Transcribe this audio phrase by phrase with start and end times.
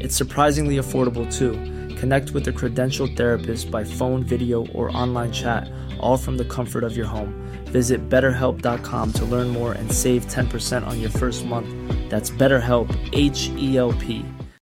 [0.00, 1.52] It's surprisingly affordable too.
[1.96, 5.68] Connect with a credentialed therapist by phone, video, or online chat,
[5.98, 7.34] all from the comfort of your home.
[7.66, 11.68] Visit betterhelp.com to learn more and save 10% on your first month.
[12.08, 14.24] That's BetterHelp, H E L P.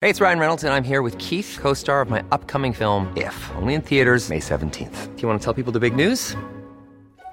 [0.00, 3.12] Hey, it's Ryan Reynolds, and I'm here with Keith, co star of my upcoming film,
[3.16, 5.16] If, only in theaters, May 17th.
[5.16, 6.36] Do you want to tell people the big news?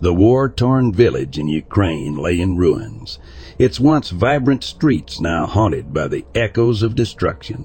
[0.00, 3.18] The war-torn village in Ukraine lay in ruins,
[3.58, 7.64] its once vibrant streets now haunted by the echoes of destruction.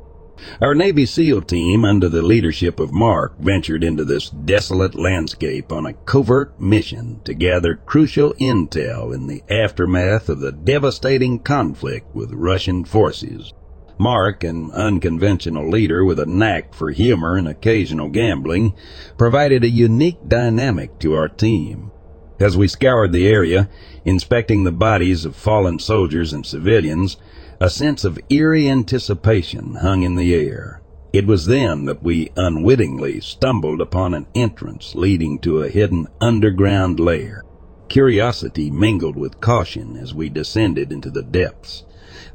[0.60, 5.86] Our Navy SEAL team, under the leadership of Mark, ventured into this desolate landscape on
[5.86, 12.34] a covert mission to gather crucial intel in the aftermath of the devastating conflict with
[12.34, 13.54] Russian forces.
[13.98, 18.74] Mark, an unconventional leader with a knack for humor and occasional gambling,
[19.18, 21.92] provided a unique dynamic to our team.
[22.40, 23.70] As we scoured the area,
[24.06, 27.18] inspecting the bodies of fallen soldiers and civilians,
[27.60, 30.82] a sense of eerie anticipation hung in the air.
[31.14, 37.00] It was then that we unwittingly stumbled upon an entrance leading to a hidden underground
[37.00, 37.44] lair.
[37.88, 41.84] Curiosity mingled with caution as we descended into the depths,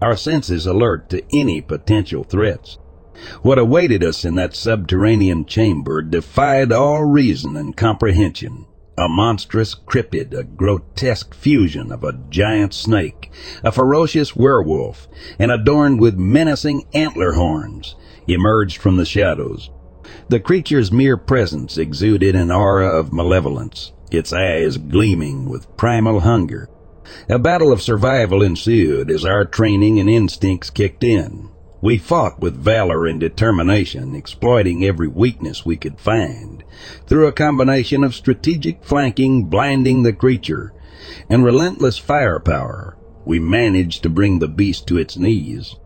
[0.00, 2.78] our senses alert to any potential threats.
[3.42, 8.66] What awaited us in that subterranean chamber defied all reason and comprehension.
[8.98, 13.30] A monstrous cryptid, a grotesque fusion of a giant snake,
[13.62, 15.06] a ferocious werewolf,
[15.38, 17.94] and adorned with menacing antler horns,
[18.26, 19.70] emerged from the shadows.
[20.30, 26.68] The creature's mere presence exuded an aura of malevolence, its eyes gleaming with primal hunger.
[27.28, 31.50] A battle of survival ensued as our training and instincts kicked in.
[31.80, 36.64] We fought with valor and determination, exploiting every weakness we could find.
[37.06, 40.72] Through a combination of strategic flanking, blinding the creature,
[41.30, 45.76] and relentless firepower, we managed to bring the beast to its knees.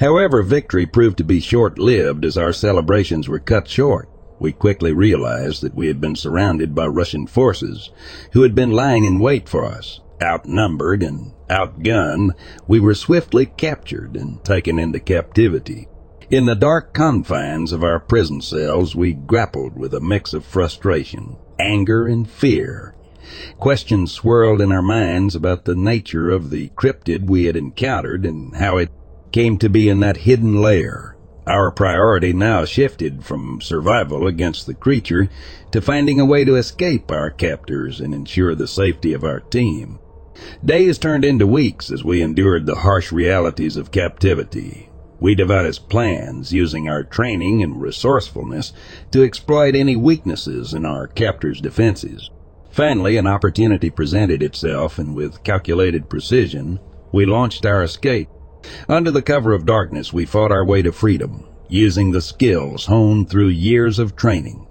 [0.00, 4.08] However, victory proved to be short-lived as our celebrations were cut short.
[4.40, 7.90] We quickly realized that we had been surrounded by Russian forces
[8.32, 10.00] who had been lying in wait for us.
[10.22, 12.32] Outnumbered and outgunned,
[12.66, 15.88] we were swiftly captured and taken into captivity.
[16.30, 21.36] In the dark confines of our prison cells, we grappled with a mix of frustration,
[21.58, 22.94] anger, and fear.
[23.58, 28.56] Questions swirled in our minds about the nature of the cryptid we had encountered and
[28.56, 28.90] how it
[29.32, 31.16] came to be in that hidden lair.
[31.46, 35.30] Our priority now shifted from survival against the creature
[35.70, 39.98] to finding a way to escape our captors and ensure the safety of our team.
[40.64, 44.88] Days turned into weeks as we endured the harsh realities of captivity.
[45.20, 48.72] We devised plans using our training and resourcefulness
[49.10, 52.30] to exploit any weaknesses in our captors' defenses.
[52.70, 56.78] Finally, an opportunity presented itself, and with calculated precision,
[57.10, 58.28] we launched our escape.
[58.88, 63.28] Under the cover of darkness, we fought our way to freedom, using the skills honed
[63.28, 64.66] through years of training.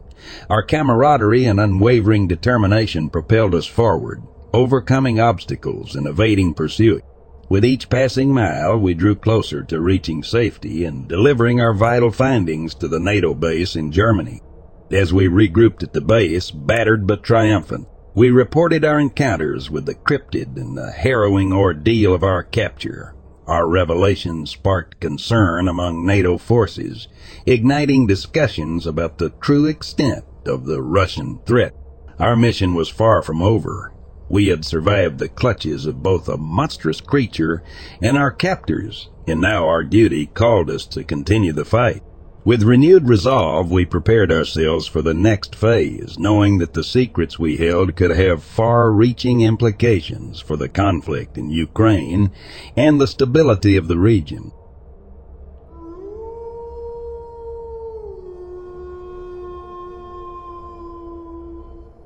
[0.50, 4.24] Our camaraderie and unwavering determination propelled us forward,
[4.58, 7.04] overcoming obstacles and evading pursuit.
[7.48, 12.74] With each passing mile, we drew closer to reaching safety and delivering our vital findings
[12.76, 14.42] to the NATO base in Germany.
[14.90, 19.94] As we regrouped at the base, battered but triumphant, we reported our encounters with the
[19.94, 23.14] cryptid and the harrowing ordeal of our capture.
[23.46, 27.08] Our revelation sparked concern among NATO forces,
[27.46, 31.76] igniting discussions about the true extent of the Russian threat.
[32.18, 33.94] Our mission was far from over.
[34.30, 37.64] We had survived the clutches of both a monstrous creature
[38.02, 42.04] and our captors, and now our duty called us to continue the fight.
[42.44, 47.58] With renewed resolve, we prepared ourselves for the next phase, knowing that the secrets we
[47.58, 52.32] held could have far-reaching implications for the conflict in Ukraine
[52.76, 54.52] and the stability of the region.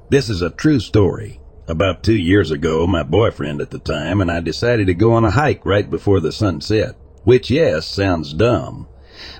[0.09, 1.40] This is a true story.
[1.71, 5.23] About two years ago, my boyfriend at the time and I decided to go on
[5.23, 6.97] a hike right before the sun set.
[7.23, 8.89] Which, yes, sounds dumb,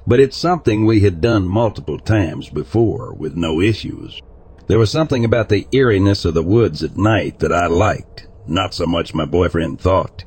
[0.07, 4.21] but it's something we had done multiple times before with no issues.
[4.67, 8.73] There was something about the eeriness of the woods at night that I liked, not
[8.73, 10.23] so much my boyfriend thought.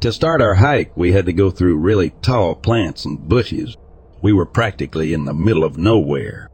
[0.00, 3.76] To start our hike, we had to go through really tall plants and bushes.
[4.20, 6.50] We were practically in the middle of nowhere.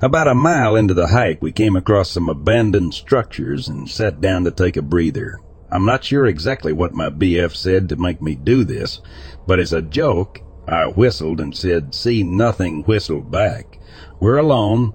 [0.00, 4.44] About a mile into the hike, we came across some abandoned structures and sat down
[4.44, 5.40] to take a breather.
[5.70, 9.00] I'm not sure exactly what my BF said to make me do this,
[9.46, 13.78] but as a joke, I whistled and said, see nothing whistled back.
[14.20, 14.94] We're alone.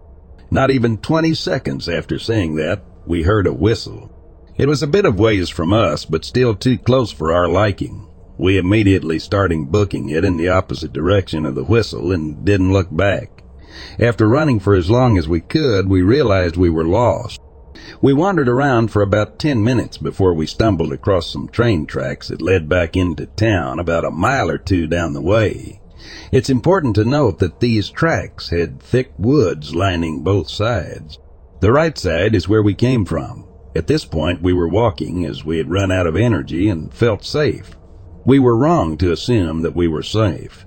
[0.50, 4.12] Not even 20 seconds after saying that, we heard a whistle.
[4.58, 8.08] It was a bit of ways from us, but still too close for our liking.
[8.38, 12.88] We immediately started booking it in the opposite direction of the whistle and didn't look
[12.90, 13.39] back.
[14.00, 17.40] After running for as long as we could, we realized we were lost.
[18.02, 22.42] We wandered around for about 10 minutes before we stumbled across some train tracks that
[22.42, 25.82] led back into town about a mile or two down the way.
[26.32, 31.20] It's important to note that these tracks had thick woods lining both sides.
[31.60, 33.46] The right side is where we came from.
[33.76, 37.24] At this point, we were walking as we had run out of energy and felt
[37.26, 37.76] safe.
[38.26, 40.66] We were wrong to assume that we were safe.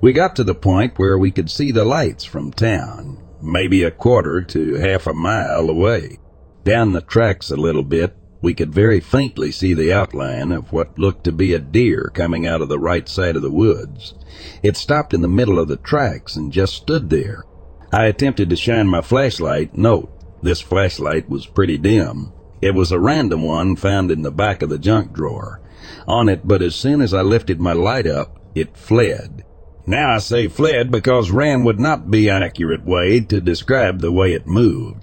[0.00, 3.90] We got to the point where we could see the lights from town, maybe a
[3.90, 6.18] quarter to half a mile away.
[6.62, 10.96] Down the tracks a little bit, we could very faintly see the outline of what
[10.96, 14.14] looked to be a deer coming out of the right side of the woods.
[14.62, 17.44] It stopped in the middle of the tracks and just stood there.
[17.92, 19.76] I attempted to shine my flashlight.
[19.76, 20.12] Note,
[20.42, 22.32] this flashlight was pretty dim.
[22.62, 25.60] It was a random one found in the back of the junk drawer.
[26.06, 29.37] On it, but as soon as I lifted my light up, it fled.
[29.88, 34.12] Now I say fled because ran would not be an accurate way to describe the
[34.12, 35.02] way it moved.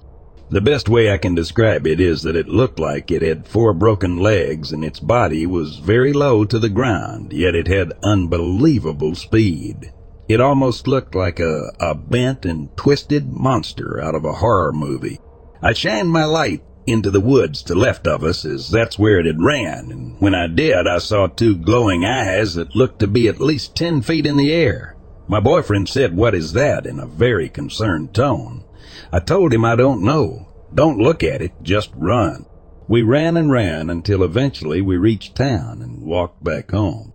[0.51, 3.73] The best way I can describe it is that it looked like it had four
[3.73, 9.15] broken legs and its body was very low to the ground, yet it had unbelievable
[9.15, 9.91] speed.
[10.27, 15.19] It almost looked like a, a bent and twisted monster out of a horror movie.
[15.63, 19.25] I shined my light into the woods to left of us as that's where it
[19.25, 23.27] had ran, and when I did, I saw two glowing eyes that looked to be
[23.27, 24.95] at least ten feet in the air.
[25.27, 28.63] My boyfriend said, what is that, in a very concerned tone.
[29.11, 30.47] I told him I don't know.
[30.73, 32.45] Don't look at it, just run.
[32.87, 37.13] We ran and ran until eventually we reached town and walked back home.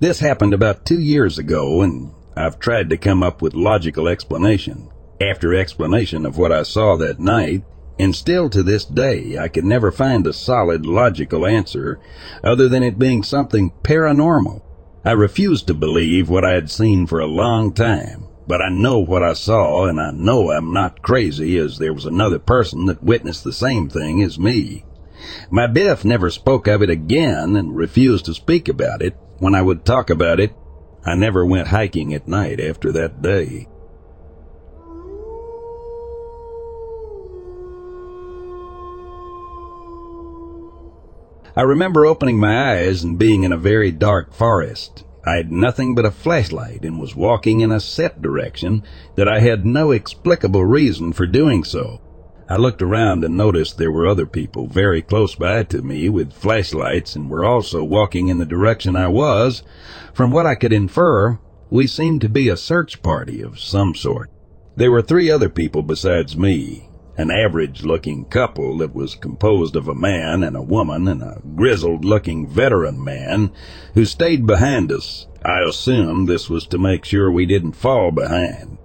[0.00, 4.90] This happened about two years ago, and I've tried to come up with logical explanation.
[5.20, 7.64] After explanation of what I saw that night,
[7.98, 12.00] and still to this day, I could never find a solid logical answer
[12.44, 14.62] other than it being something paranormal.
[15.04, 18.98] I refused to believe what I had seen for a long time, but I know
[18.98, 23.02] what I saw and I know I'm not crazy as there was another person that
[23.02, 24.84] witnessed the same thing as me.
[25.50, 29.16] My Biff never spoke of it again and refused to speak about it.
[29.38, 30.54] When I would talk about it,
[31.04, 33.66] I never went hiking at night after that day.
[41.58, 45.02] I remember opening my eyes and being in a very dark forest.
[45.26, 48.84] I had nothing but a flashlight and was walking in a set direction
[49.16, 52.00] that I had no explicable reason for doing so.
[52.48, 56.32] I looked around and noticed there were other people very close by to me with
[56.32, 59.64] flashlights and were also walking in the direction I was.
[60.14, 64.30] From what I could infer, we seemed to be a search party of some sort.
[64.76, 66.87] There were three other people besides me,
[67.18, 71.42] an average looking couple that was composed of a man and a woman and a
[71.56, 73.52] grizzled looking veteran man
[73.94, 75.26] who stayed behind us.
[75.44, 78.78] I assumed this was to make sure we didn't fall behind.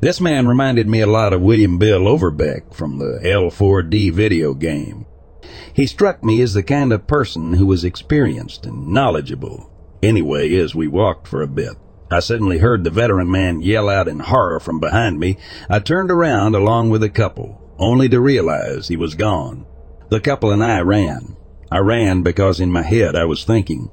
[0.00, 5.04] This man reminded me a lot of William Bill Overbeck from the L4D video game.
[5.74, 9.70] He struck me as the kind of person who was experienced and knowledgeable.
[10.02, 11.76] Anyway, as we walked for a bit,
[12.10, 15.36] I suddenly heard the veteran man yell out in horror from behind me.
[15.68, 19.66] I turned around along with the couple, only to realize he was gone.
[20.08, 21.36] The couple and I ran.
[21.70, 23.90] I ran because in my head I was thinking,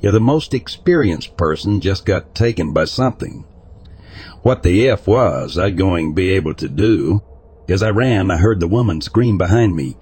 [0.00, 3.44] you're the most experienced person just got taken by something.
[4.42, 7.22] What the F was I going to be able to do?
[7.68, 9.96] As I ran, I heard the woman scream behind me.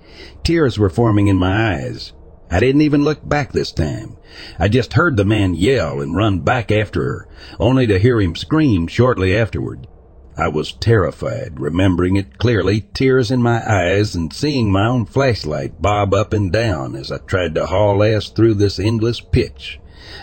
[0.45, 2.12] Tears were forming in my eyes.
[2.50, 4.18] I didn't even look back this time.
[4.59, 7.28] I just heard the man yell and run back after her,
[7.59, 9.88] only to hear him scream shortly afterward.
[10.38, 15.80] I was terrified, remembering it clearly, tears in my eyes, and seeing my own flashlight
[15.80, 19.80] bob up and down as I tried to haul ass through this endless pitch.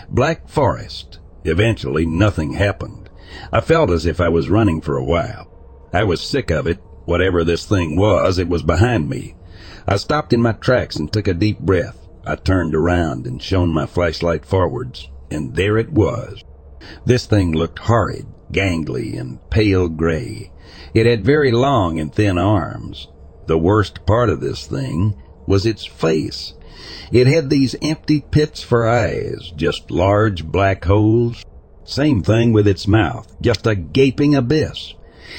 [0.08, 1.18] Black forest.
[1.42, 3.10] Eventually, nothing happened.
[3.52, 5.50] I felt as if I was running for a while.
[5.92, 6.78] I was sick of it.
[7.06, 9.34] Whatever this thing was, it was behind me.
[9.86, 11.98] I stopped in my tracks and took a deep breath.
[12.24, 16.42] I turned around and shone my flashlight forwards, and there it was.
[17.04, 20.52] This thing looked horrid, gangly, and pale gray.
[20.92, 23.08] It had very long and thin arms.
[23.46, 25.14] The worst part of this thing
[25.46, 26.54] was its face.
[27.12, 31.44] It had these empty pits for eyes, just large black holes,
[31.84, 34.94] same thing with its mouth, just a gaping abyss.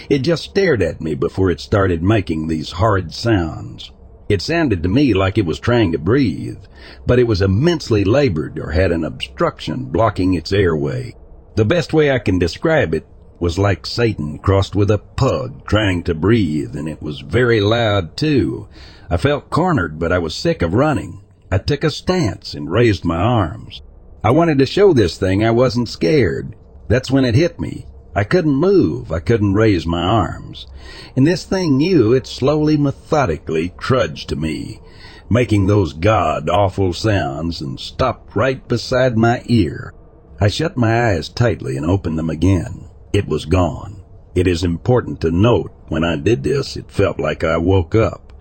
[0.09, 3.91] It just stared at me before it started making these horrid sounds.
[4.27, 6.63] It sounded to me like it was trying to breathe,
[7.05, 11.15] but it was immensely labored or had an obstruction blocking its airway.
[11.55, 13.07] The best way I can describe it
[13.39, 18.17] was like Satan crossed with a pug trying to breathe, and it was very loud
[18.17, 18.67] too.
[19.09, 21.21] I felt cornered, but I was sick of running.
[21.49, 23.81] I took a stance and raised my arms.
[24.21, 26.57] I wanted to show this thing I wasn't scared.
[26.89, 27.85] That's when it hit me.
[28.13, 29.13] I couldn't move.
[29.13, 30.67] I couldn't raise my arms.
[31.15, 34.81] And this thing knew it slowly, methodically trudged to me,
[35.29, 39.93] making those god awful sounds and stopped right beside my ear.
[40.39, 42.89] I shut my eyes tightly and opened them again.
[43.13, 44.03] It was gone.
[44.35, 48.33] It is important to note when I did this, it felt like I woke up.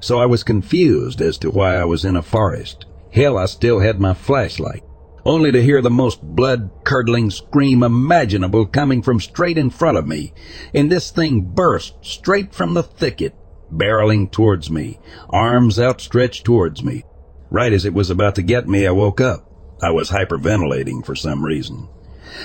[0.00, 2.86] So I was confused as to why I was in a forest.
[3.12, 4.82] Hell, I still had my flashlight
[5.26, 10.32] only to hear the most blood-curdling scream imaginable coming from straight in front of me,
[10.72, 13.34] and this thing burst straight from the thicket,
[13.70, 17.02] barreling towards me, arms outstretched towards me.
[17.50, 19.50] Right as it was about to get me, I woke up.
[19.82, 21.88] I was hyperventilating for some reason.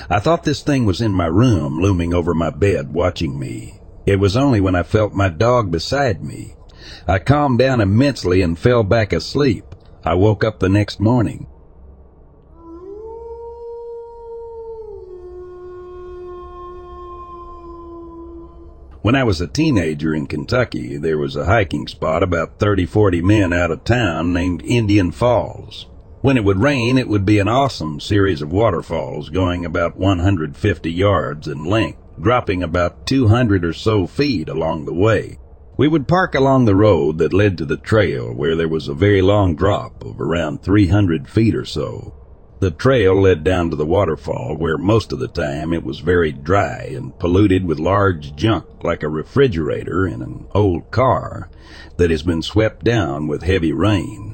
[0.10, 3.80] I thought this thing was in my room, looming over my bed, watching me.
[4.06, 6.56] It was only when I felt my dog beside me.
[7.08, 9.76] I calmed down immensely and fell back asleep.
[10.04, 11.48] I woke up the next morning.
[19.02, 23.22] When I was a teenager in Kentucky, there was a hiking spot about 30, 40
[23.24, 25.88] men out of town named Indian Falls.
[26.22, 30.92] When it would rain, it would be an awesome series of waterfalls going about 150
[30.92, 35.40] yards in length, dropping about 200 or so feet along the way.
[35.78, 38.94] We would park along the road that led to the trail where there was a
[38.94, 42.13] very long drop of around 300 feet or so.
[42.60, 46.32] The trail led down to the waterfall where most of the time it was very
[46.32, 51.50] dry and polluted with large junk like a refrigerator in an old car
[51.98, 54.31] that has been swept down with heavy rain.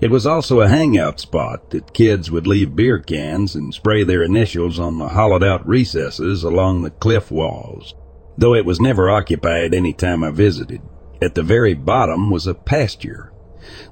[0.00, 4.22] It was also a hangout spot that kids would leave beer cans and spray their
[4.22, 7.94] initials on the hollowed out recesses along the cliff walls,
[8.38, 10.80] though it was never occupied any time I visited.
[11.20, 13.30] At the very bottom was a pasture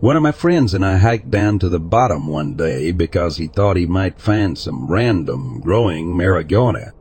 [0.00, 3.46] one of my friends and I hiked down to the bottom one day because he
[3.48, 6.92] thought he might find some random growing marijuana.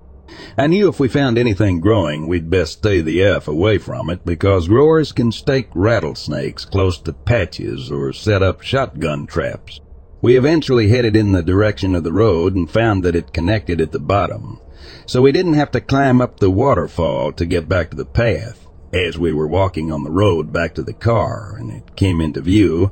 [0.57, 4.25] I knew if we found anything growing, we'd best stay the F away from it
[4.25, 9.79] because growers can stake rattlesnakes close to patches or set up shotgun traps.
[10.21, 13.91] We eventually headed in the direction of the road and found that it connected at
[13.91, 14.59] the bottom,
[15.05, 18.67] so we didn't have to climb up the waterfall to get back to the path.
[18.93, 22.41] As we were walking on the road back to the car and it came into
[22.41, 22.91] view,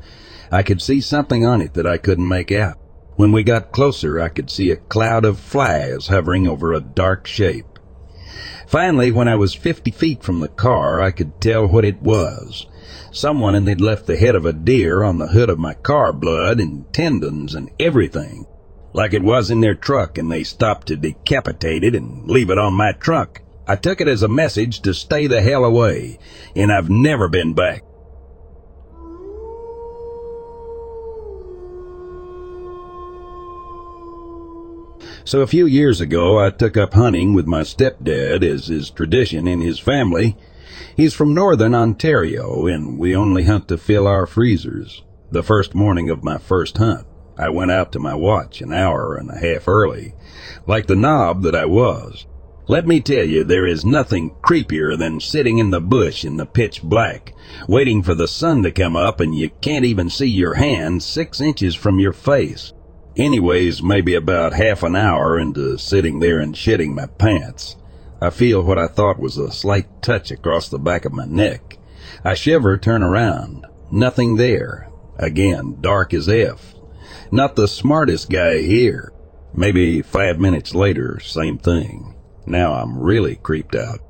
[0.51, 2.77] I could see something on it that I couldn't make out.
[3.15, 7.27] When we got closer, I could see a cloud of flies hovering over a dark
[7.27, 7.79] shape.
[8.67, 12.65] Finally, when I was 50 feet from the car, I could tell what it was.
[13.11, 16.59] Someone had left the head of a deer on the hood of my car, blood
[16.59, 18.45] and tendons and everything.
[18.91, 22.57] Like it was in their truck and they stopped to decapitate it and leave it
[22.57, 23.41] on my truck.
[23.67, 26.19] I took it as a message to stay the hell away,
[26.55, 27.83] and I've never been back.
[35.25, 39.47] So a few years ago, I took up hunting with my stepdad, as is tradition
[39.47, 40.37] in his family.
[40.95, 45.01] He's from northern Ontario, and we only hunt to fill our freezers.
[45.31, 47.07] The first morning of my first hunt,
[47.39, 50.13] I went out to my watch an hour and a half early,
[50.67, 52.27] like the knob that I was.
[52.67, 56.45] Let me tell you, there is nothing creepier than sitting in the bush in the
[56.45, 57.33] pitch black,
[57.67, 61.41] waiting for the sun to come up and you can't even see your hand six
[61.41, 62.73] inches from your face.
[63.17, 67.77] Anyways, maybe about half an hour into sitting there and shitting my pants,
[68.21, 71.77] I feel what I thought was a slight touch across the back of my neck.
[72.25, 73.67] I shiver, turn around.
[73.89, 74.89] Nothing there.
[75.17, 76.75] Again, dark as F.
[77.31, 79.13] Not the smartest guy here.
[79.53, 82.15] Maybe five minutes later, same thing.
[82.45, 84.01] Now I'm really creeped out.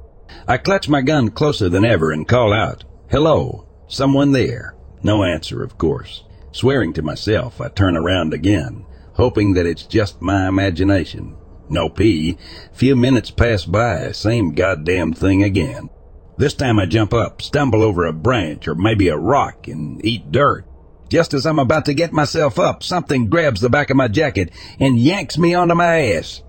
[0.47, 4.75] I clutch my gun closer than ever and call out, Hello, someone there?
[5.03, 6.23] No answer, of course.
[6.51, 11.35] Swearing to myself, I turn around again hoping that it's just my imagination.
[11.69, 12.37] No pee.
[12.73, 15.89] Few minutes pass by, same goddamn thing again.
[16.37, 20.31] This time I jump up, stumble over a branch or maybe a rock and eat
[20.31, 20.65] dirt.
[21.09, 24.51] Just as I'm about to get myself up, something grabs the back of my jacket
[24.79, 26.41] and yanks me onto my ass.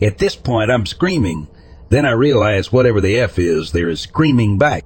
[0.00, 1.48] At this point, I'm screaming.
[1.88, 4.84] Then I realize whatever the F is, there is screaming back.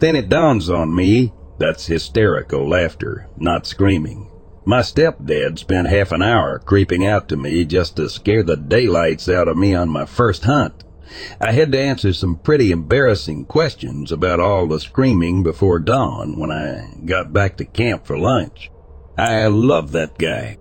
[0.00, 4.30] Then it dawns on me that's hysterical laughter, not screaming.
[4.66, 9.28] My stepdad spent half an hour creeping out to me just to scare the daylights
[9.28, 10.84] out of me on my first hunt.
[11.38, 16.50] I had to answer some pretty embarrassing questions about all the screaming before dawn when
[16.50, 18.70] I got back to camp for lunch.
[19.18, 20.56] I love that guy.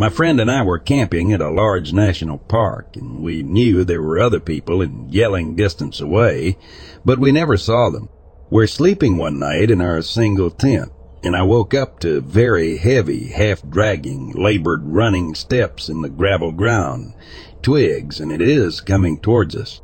[0.00, 4.00] My friend and I were camping at a large national park, and we knew there
[4.00, 6.56] were other people in yelling distance away,
[7.04, 8.08] but we never saw them.
[8.48, 10.92] We're sleeping one night in our single tent,
[11.24, 17.14] and I woke up to very heavy, half-dragging, labored running steps in the gravel ground,
[17.60, 19.80] twigs, and it is coming towards us.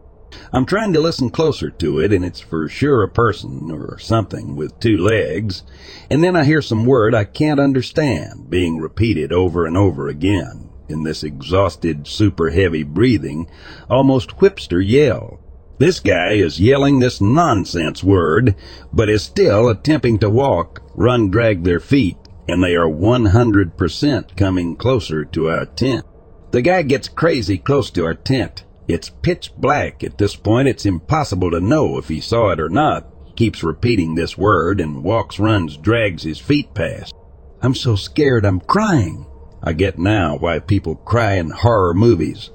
[0.52, 4.56] I'm trying to listen closer to it, and it's for sure a person or something
[4.56, 5.62] with two legs.
[6.10, 10.70] And then I hear some word I can't understand being repeated over and over again
[10.88, 13.48] in this exhausted, super heavy breathing,
[13.88, 15.40] almost whipster yell.
[15.78, 18.54] This guy is yelling this nonsense word,
[18.92, 22.16] but is still attempting to walk, run, drag their feet,
[22.46, 26.04] and they are 100% coming closer to our tent.
[26.52, 30.04] The guy gets crazy close to our tent it's pitch black.
[30.04, 33.06] At this point, it's impossible to know if he saw it or not.
[33.36, 37.14] Keeps repeating this word and walks, runs, drags his feet past.
[37.62, 39.26] I'm so scared I'm crying.
[39.62, 42.50] I get now why people cry in horror movies.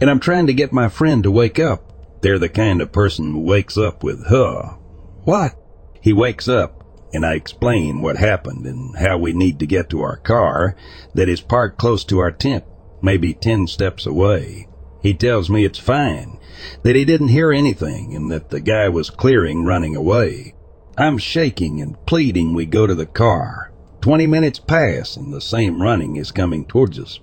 [0.00, 2.20] And I'm trying to get my friend to wake up.
[2.20, 4.74] They're the kind of person who wakes up with, huh?
[5.22, 5.54] What?
[6.00, 10.02] He wakes up, and I explain what happened and how we need to get to
[10.02, 10.74] our car
[11.14, 12.64] that is parked close to our tent,
[13.00, 14.67] maybe ten steps away.
[15.00, 16.38] He tells me it's fine,
[16.82, 20.54] that he didn't hear anything, and that the guy was clearing running away.
[20.96, 23.70] I'm shaking and pleading we go to the car.
[24.00, 27.20] Twenty minutes pass, and the same running is coming towards us.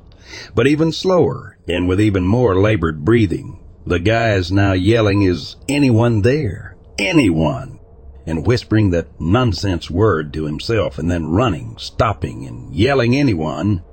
[0.53, 3.59] But even slower, and with even more labored breathing.
[3.85, 6.77] The guy is now yelling, Is anyone there?
[6.97, 7.79] Anyone!
[8.25, 13.83] And whispering that nonsense word to himself, and then running, stopping, and yelling anyone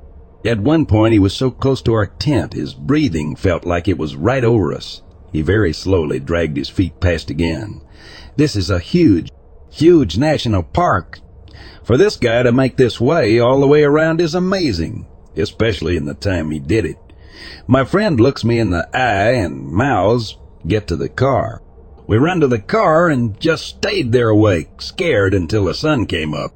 [0.44, 3.98] at one point, he was so close to our tent, his breathing felt like it
[3.98, 5.02] was right over us.
[5.32, 7.80] He very slowly dragged his feet past again.
[8.36, 9.30] This is a huge,
[9.70, 11.20] huge national park.
[11.84, 16.04] For this guy to make this way all the way around is amazing, especially in
[16.04, 16.98] the time he did it.
[17.66, 21.62] My friend looks me in the eye and mouths, get to the car.
[22.06, 26.34] We run to the car and just stayed there awake, scared until the sun came
[26.34, 26.52] up.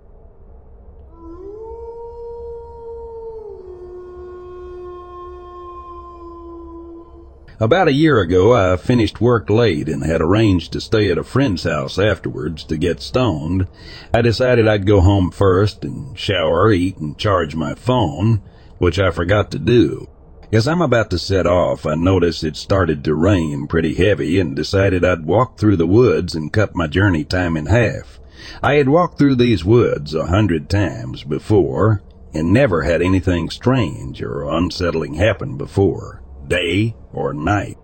[7.59, 11.25] About a year ago, I finished work late and had arranged to stay at a
[11.25, 13.67] friend's house afterwards to get stoned.
[14.13, 18.43] I decided I'd go home first and shower, eat, and charge my phone,
[18.77, 20.07] which I forgot to do.
[20.53, 24.55] As I'm about to set off, I noticed it started to rain pretty heavy and
[24.55, 28.21] decided I'd walk through the woods and cut my journey time in half.
[28.63, 32.03] I had walked through these woods a hundred times before,
[32.35, 37.77] and never had anything strange or unsettling happen before, day or night.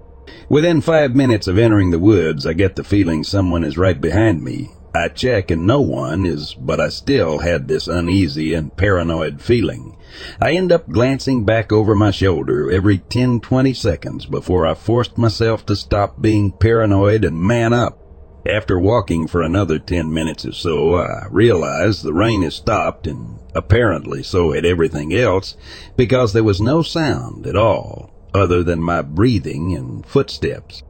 [0.48, 4.42] Within five minutes of entering the woods, I get the feeling someone is right behind
[4.42, 4.70] me.
[4.94, 9.96] I check and no one is, but I still had this uneasy and paranoid feeling.
[10.40, 15.16] I end up glancing back over my shoulder every 10, 20 seconds before I forced
[15.16, 17.98] myself to stop being paranoid and man up.
[18.46, 23.38] After walking for another 10 minutes or so, I realized the rain had stopped and
[23.54, 25.56] apparently so had everything else
[25.96, 30.82] because there was no sound at all other than my breathing and footsteps.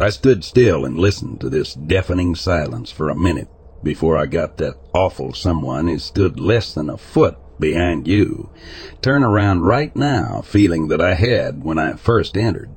[0.00, 3.48] I stood still and listened to this deafening silence for a minute
[3.82, 8.50] before I got that awful someone who stood less than a foot behind you
[9.02, 12.70] turn around right now feeling that I had when I first entered.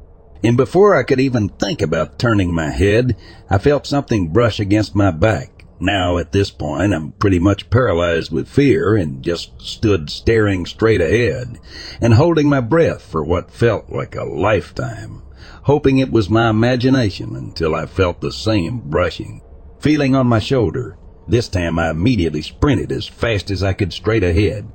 [0.44, 3.16] And before I could even think about turning my head,
[3.50, 5.51] I felt something brush against my back.
[5.84, 11.02] Now at this point, I'm pretty much paralyzed with fear and just stood staring straight
[11.02, 11.58] ahead
[12.00, 15.24] and holding my breath for what felt like a lifetime,
[15.64, 19.42] hoping it was my imagination until I felt the same brushing.
[19.80, 24.24] Feeling on my shoulder, this time I immediately sprinted as fast as I could straight
[24.24, 24.72] ahead.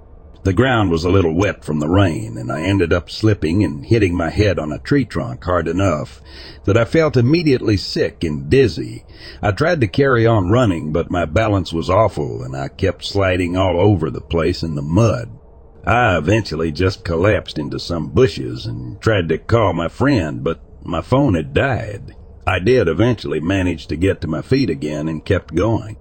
[0.47, 3.85] The ground was a little wet from the rain, and I ended up slipping and
[3.85, 6.23] hitting my head on a tree trunk hard enough
[6.67, 9.05] that I felt immediately sick and dizzy.
[9.43, 13.57] I tried to carry on running, but my balance was awful, and I kept sliding
[13.57, 15.37] all over the place in the mud.
[15.85, 21.01] I eventually just collapsed into some bushes and tried to call my friend, but my
[21.01, 22.15] phone had died.
[22.47, 25.97] I did eventually manage to get to my feet again and kept going.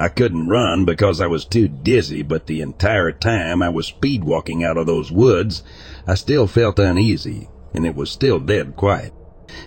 [0.00, 4.24] I couldn't run because I was too dizzy, but the entire time I was speed
[4.24, 5.62] walking out of those woods,
[6.06, 9.12] I still felt uneasy, and it was still dead quiet.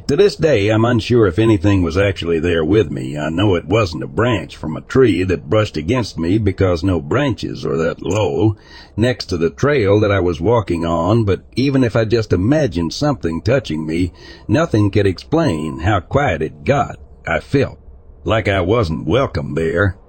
[0.07, 3.15] To this day, I'm unsure if anything was actually there with me.
[3.15, 6.99] I know it wasn't a branch from a tree that brushed against me because no
[6.99, 8.55] branches are that low
[8.97, 12.91] next to the trail that I was walking on, but even if I just imagined
[12.91, 14.13] something touching me,
[14.47, 16.97] nothing could explain how quiet it got.
[17.27, 17.77] I felt
[18.23, 19.99] like I wasn't welcome there.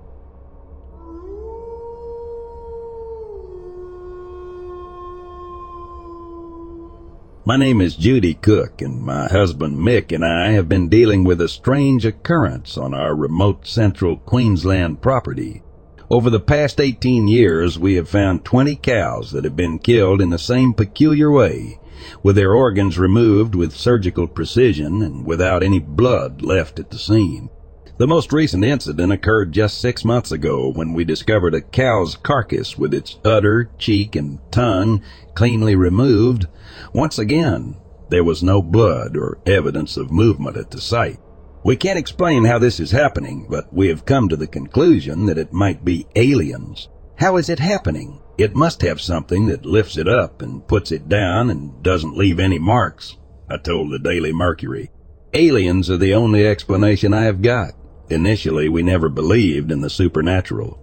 [7.47, 11.43] My name is Judy Cook, and my husband Mick and I have been dealing with
[11.43, 15.63] a strange occurrence on our remote central Queensland property.
[16.09, 20.31] Over the past 18 years, we have found 20 cows that have been killed in
[20.31, 21.79] the same peculiar way,
[22.23, 27.51] with their organs removed with surgical precision and without any blood left at the scene.
[27.97, 32.77] The most recent incident occurred just six months ago when we discovered a cow's carcass
[32.77, 35.01] with its udder, cheek, and tongue
[35.35, 36.49] cleanly removed.
[36.93, 37.77] Once again,
[38.09, 41.21] there was no blood or evidence of movement at the site.
[41.63, 45.39] We can't explain how this is happening, but we have come to the conclusion that
[45.39, 46.89] it might be aliens.
[47.19, 48.21] How is it happening?
[48.37, 52.41] It must have something that lifts it up and puts it down and doesn't leave
[52.41, 53.17] any marks,
[53.49, 54.91] I told the Daily Mercury.
[55.33, 57.75] Aliens are the only explanation I have got.
[58.11, 60.79] Initially, we never believed in the supernatural.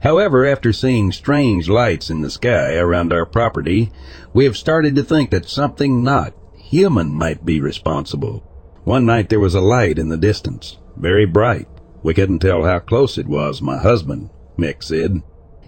[0.00, 3.90] However, after seeing strange lights in the sky around our property,
[4.32, 8.42] we have started to think that something not human might be responsible.
[8.84, 11.68] One night there was a light in the distance, very bright.
[12.02, 15.22] We couldn't tell how close it was, my husband, Mick said.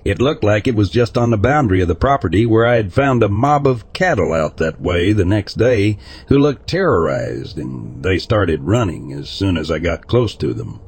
[0.04, 2.92] It looked like it was just on the boundary of the property where I had
[2.92, 8.04] found a mob of cattle out that way the next day who looked terrorized and
[8.04, 10.80] they started running as soon as I got close to them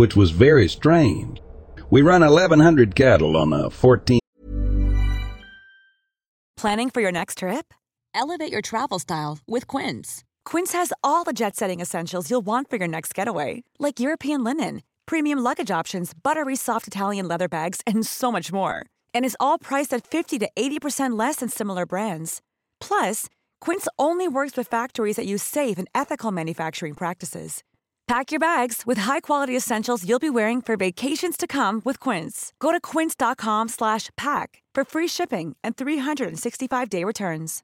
[0.00, 1.42] which was very strange.
[1.90, 4.18] We run 1,100 cattle on a 14.
[6.56, 7.74] Planning for your next trip?
[8.14, 10.24] Elevate your travel style with Quince.
[10.46, 14.42] Quince has all the jet setting essentials you'll want for your next getaway, like European
[14.42, 18.86] linen, premium luggage options, buttery soft Italian leather bags, and so much more.
[19.12, 22.40] And is all priced at 50 to 80% less than similar brands.
[22.80, 23.26] Plus,
[23.60, 27.62] Quince only works with factories that use safe and ethical manufacturing practices.
[28.10, 32.52] Pack your bags with high-quality essentials you'll be wearing for vacations to come with Quince.
[32.58, 37.62] Go to quince.com slash pack for free shipping and 365-day returns.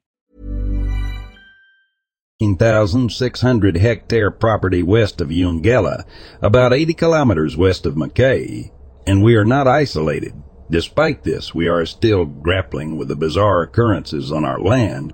[2.39, 6.05] 1,600 hectare property west of Eungella,
[6.41, 8.71] about 80 kilometers west of Mackay,
[9.05, 10.33] and we are not isolated.
[10.71, 15.13] Despite this, we are still grappling with the bizarre occurrences on our land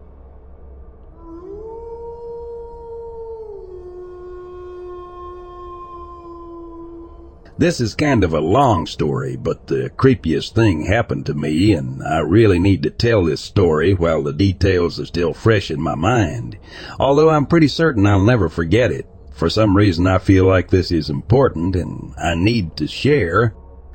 [7.56, 12.02] This is kind of a long story, but the creepiest thing happened to me, and
[12.02, 15.94] I really need to tell this story while the details are still fresh in my
[15.94, 16.58] mind.
[17.00, 19.08] Although I'm pretty certain I'll never forget it.
[19.34, 23.54] For some reason I feel like this is important and I need to share.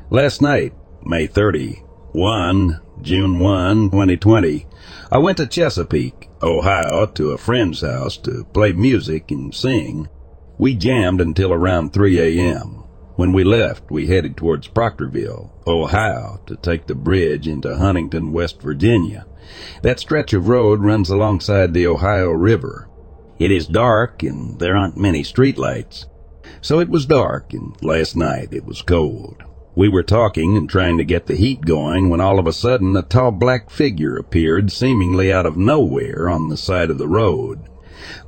[0.09, 0.73] Last night,
[1.05, 4.67] May 30, One, June 1, 2020,
[5.11, 10.09] I went to Chesapeake, Ohio, to a friend's house to play music and sing.
[10.59, 12.85] We jammed until around 3 a.m.
[13.19, 18.63] When we left, we headed towards Proctorville, Ohio, to take the bridge into Huntington, West
[18.63, 19.27] Virginia.
[19.83, 22.89] That stretch of road runs alongside the Ohio River.
[23.41, 26.05] It is dark and there aren't many streetlights.
[26.61, 29.43] So it was dark and last night it was cold.
[29.75, 32.97] We were talking and trying to get the heat going when all of a sudden
[32.97, 37.69] a tall black figure appeared seemingly out of nowhere on the side of the road.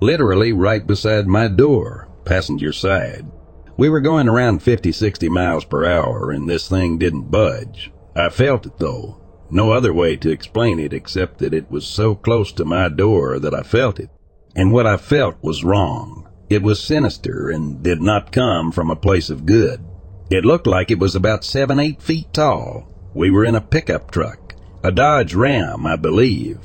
[0.00, 3.30] Literally right beside my door, passenger side.
[3.76, 7.92] We were going around 50, 60 miles per hour and this thing didn't budge.
[8.14, 9.20] I felt it though.
[9.50, 13.38] No other way to explain it except that it was so close to my door
[13.38, 14.10] that I felt it.
[14.54, 16.28] And what I felt was wrong.
[16.48, 19.84] It was sinister and did not come from a place of good.
[20.30, 22.88] It looked like it was about seven, eight feet tall.
[23.14, 24.54] We were in a pickup truck,
[24.84, 26.58] a Dodge Ram, I believe.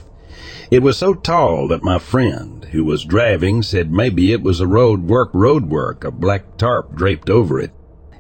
[0.72, 4.68] It was so tall that my friend, who was driving, said maybe it was a
[4.68, 7.72] road work road work, a black tarp draped over it.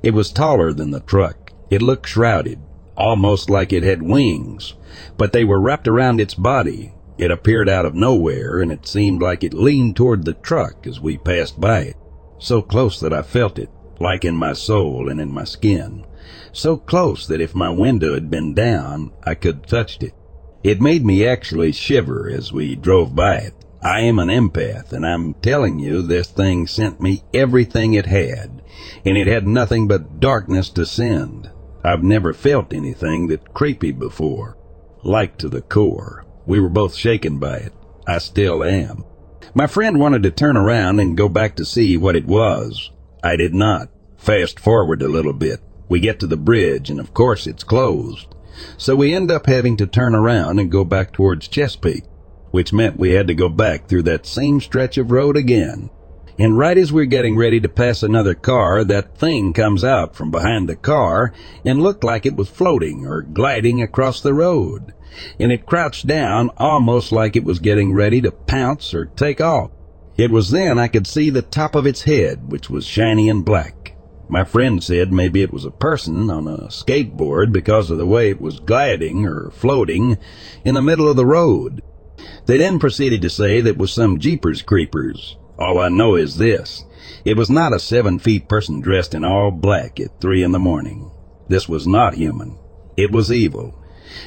[0.04, 1.52] It was taller than the truck.
[1.72, 2.60] It looked shrouded,
[2.96, 4.76] almost like it had wings,
[5.18, 6.94] but they were wrapped around its body.
[7.18, 11.00] It appeared out of nowhere, and it seemed like it leaned toward the truck as
[11.00, 11.96] we passed by it,
[12.38, 16.06] so close that I felt it like in my soul and in my skin,
[16.52, 20.14] so close that if my window had been down, I could have touched it.
[20.66, 23.54] It made me actually shiver as we drove by it.
[23.84, 28.64] I am an empath, and I'm telling you this thing sent me everything it had,
[29.06, 31.52] and it had nothing but darkness to send.
[31.84, 34.58] I've never felt anything that creepy before,
[35.04, 36.26] like to the core.
[36.48, 37.74] We were both shaken by it.
[38.08, 39.06] I still am.
[39.54, 42.90] My friend wanted to turn around and go back to see what it was.
[43.24, 43.90] I did not.
[44.18, 45.60] Fast forward a little bit.
[45.90, 48.35] We get to the bridge, and of course it's closed.
[48.78, 52.04] So we end up having to turn around and go back towards Chesapeake,
[52.52, 55.90] which meant we had to go back through that same stretch of road again.
[56.38, 60.32] And right as we're getting ready to pass another car, that thing comes out from
[60.32, 61.32] behind the car
[61.64, 64.94] and looked like it was floating or gliding across the road.
[65.40, 69.72] And it crouched down almost like it was getting ready to pounce or take off.
[70.18, 73.46] It was then I could see the top of its head, which was shiny and
[73.46, 73.95] black.
[74.28, 78.30] My friend said maybe it was a person on a skateboard because of the way
[78.30, 80.18] it was gliding or floating
[80.64, 81.84] in the middle of the road.
[82.46, 85.38] They then proceeded to say that was some Jeepers Creepers.
[85.60, 86.86] All I know is this.
[87.24, 90.60] It was not a seven feet person dressed in all black at three in the
[90.60, 91.12] morning.
[91.48, 92.58] This was not human.
[92.98, 93.80] It was evil.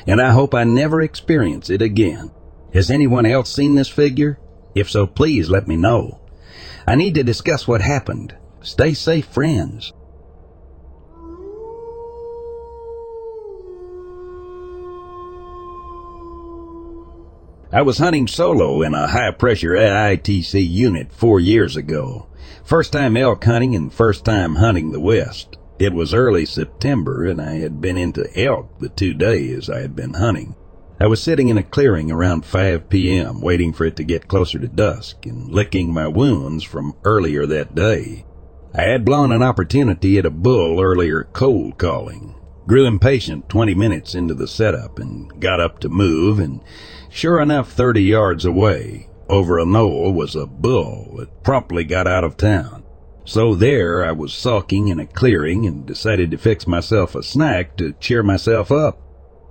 [0.07, 2.31] And I hope I never experience it again.
[2.73, 4.39] Has anyone else seen this figure?
[4.75, 6.21] If so, please let me know.
[6.87, 8.35] I need to discuss what happened.
[8.69, 9.95] Stay safe, friends.
[17.73, 22.27] I was hunting solo in a high pressure AITC unit four years ago.
[22.63, 25.57] First time elk hunting and first time hunting the West.
[25.79, 29.97] It was early September and I had been into elk the two days I had
[29.97, 30.55] been hunting.
[31.01, 34.59] I was sitting in a clearing around 5 p.m., waiting for it to get closer
[34.59, 38.27] to dusk and licking my wounds from earlier that day.
[38.75, 42.35] I had blown an opportunity at a bull earlier cold calling.
[42.67, 46.61] Grew impatient 20 minutes into the setup and got up to move, and
[47.09, 52.25] sure enough, 30 yards away, over a knoll, was a bull that promptly got out
[52.25, 52.85] of town.
[53.25, 57.77] So there I was sulking in a clearing and decided to fix myself a snack
[57.79, 59.01] to cheer myself up.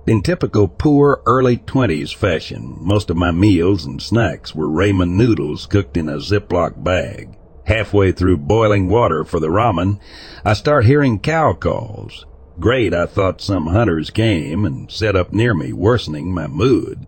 [0.06, 5.66] In typical poor early 20s fashion, most of my meals and snacks were ramen noodles
[5.66, 7.37] cooked in a Ziploc bag.
[7.68, 10.00] Halfway through boiling water for the ramen,
[10.42, 12.24] I start hearing cow calls.
[12.58, 17.06] Great, I thought some hunters came and set up near me, worsening my mood.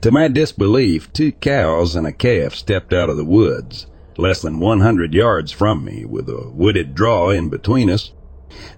[0.00, 3.86] To my disbelief, two cows and a calf stepped out of the woods,
[4.18, 8.12] less than 100 yards from me, with a wooded draw in between us.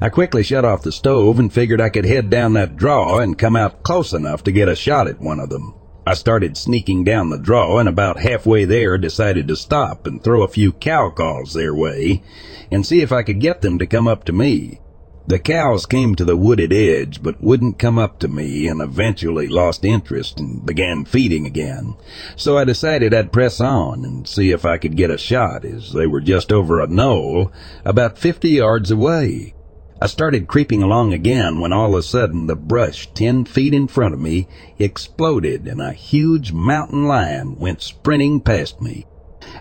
[0.02, 3.38] I quickly shut off the stove and figured I could head down that draw and
[3.38, 5.76] come out close enough to get a shot at one of them.
[6.09, 10.42] I started sneaking down the draw and about halfway there decided to stop and throw
[10.42, 12.23] a few cow calls their way
[12.71, 14.81] and see if I could get them to come up to me.
[15.27, 19.49] The cows came to the wooded edge but wouldn't come up to me and eventually
[19.49, 21.97] lost interest and began feeding again.
[22.37, 25.92] So I decided I'd press on and see if I could get a shot as
[25.92, 27.51] they were just over a knoll
[27.85, 29.56] about 50 yards away.
[29.98, 33.88] I started creeping along again when all of a sudden the brush ten feet in
[33.88, 34.46] front of me
[34.78, 39.06] exploded and a huge mountain lion went sprinting past me.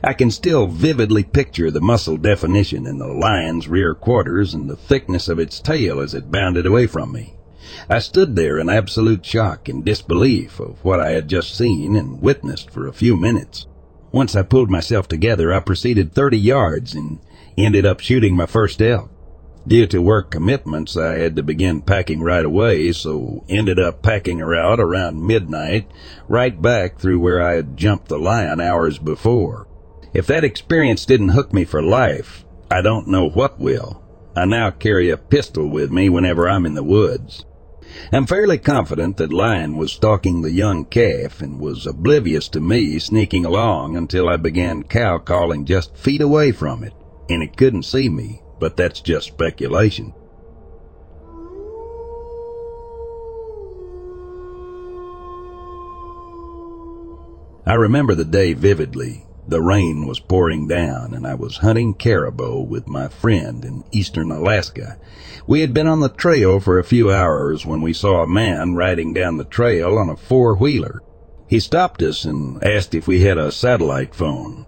[0.03, 4.75] I can still vividly picture the muscle definition in the lion's rear quarters and the
[4.75, 7.35] thickness of its tail as it bounded away from me.
[7.89, 12.21] I stood there in absolute shock and disbelief of what I had just seen and
[12.21, 13.67] witnessed for a few minutes.
[14.11, 17.19] Once I pulled myself together, I proceeded 30 yards and
[17.57, 19.11] ended up shooting my first elk.
[19.67, 24.37] Due to work commitments, I had to begin packing right away, so ended up packing
[24.37, 25.89] her out around midnight,
[26.27, 29.67] right back through where I had jumped the lion hours before.
[30.13, 34.03] If that experience didn't hook me for life, I don't know what will.
[34.35, 37.43] I now carry a pistol with me whenever I'm in the woods.
[38.11, 42.99] I'm fairly confident that Lion was stalking the young calf and was oblivious to me
[42.99, 46.93] sneaking along until I began cow calling just feet away from it,
[47.31, 50.13] and it couldn't see me but that's just speculation.
[57.67, 59.25] I remember the day vividly.
[59.47, 64.31] The rain was pouring down and I was hunting caribou with my friend in eastern
[64.31, 64.99] Alaska.
[65.47, 68.75] We had been on the trail for a few hours when we saw a man
[68.75, 71.01] riding down the trail on a four-wheeler.
[71.47, 74.65] He stopped us and asked if we had a satellite phone.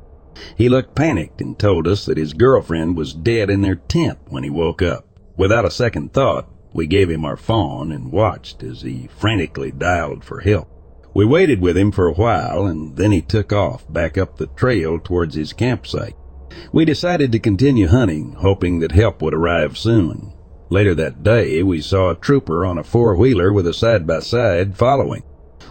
[0.56, 4.44] He looked panicked and told us that his girlfriend was dead in their tent when
[4.44, 5.08] he woke up.
[5.36, 10.24] Without a second thought, we gave him our phone and watched as he frantically dialed
[10.24, 10.68] for help.
[11.14, 14.48] We waited with him for a while and then he took off back up the
[14.48, 16.16] trail towards his campsite.
[16.72, 20.34] We decided to continue hunting, hoping that help would arrive soon.
[20.70, 25.24] Later that day, we saw a trooper on a four-wheeler with a side-by-side following.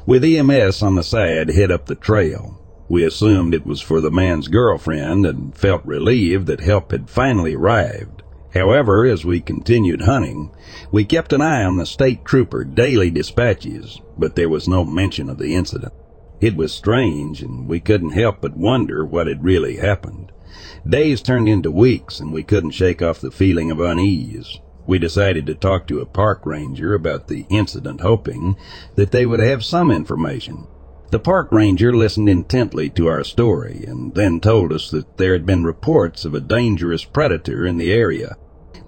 [0.07, 2.61] With EMS on the side, head up the trail.
[2.89, 7.55] We assumed it was for the man's girlfriend and felt relieved that help had finally
[7.55, 8.23] arrived.
[8.55, 10.51] However, as we continued hunting,
[10.93, 15.29] we kept an eye on the state trooper daily dispatches, but there was no mention
[15.29, 15.93] of the incident.
[16.41, 20.33] It was strange, and we couldn't help but wonder what had really happened.
[20.89, 24.61] Days turned into weeks, and we couldn't shake off the feeling of unease.
[24.87, 28.57] We decided to talk to a park ranger about the incident, hoping
[28.95, 30.67] that they would have some information.
[31.11, 35.47] The park ranger listened intently to our story and then told us that there had
[35.47, 38.37] been reports of a dangerous predator in the area.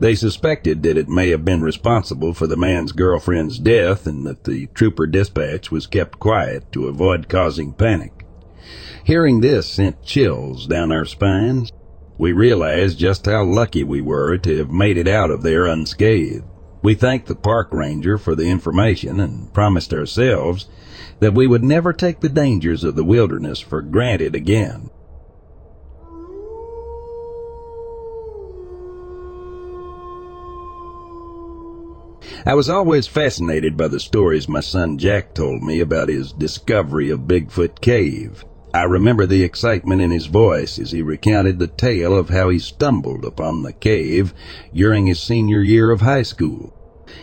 [0.00, 4.44] They suspected that it may have been responsible for the man's girlfriend's death and that
[4.44, 8.26] the trooper dispatch was kept quiet to avoid causing panic.
[9.04, 11.72] Hearing this sent chills down our spines.
[12.18, 16.44] We realized just how lucky we were to have made it out of there unscathed.
[16.82, 20.68] We thanked the park ranger for the information and promised ourselves
[21.20, 24.90] that we would never take the dangers of the wilderness for granted again.
[32.46, 37.10] I was always fascinated by the stories my son Jack told me about his discovery
[37.10, 38.44] of Bigfoot Cave.
[38.72, 42.58] I remember the excitement in his voice as he recounted the tale of how he
[42.58, 44.32] stumbled upon the cave
[44.72, 46.77] during his senior year of high school.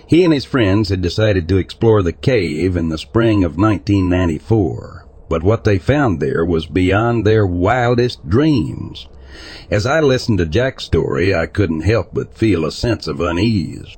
[0.08, 5.08] He and his friends had decided to explore the cave in the spring of 1994,
[5.30, 9.08] but what they found there was beyond their wildest dreams.
[9.70, 13.96] As I listened to Jack's story, I couldn't help but feel a sense of unease.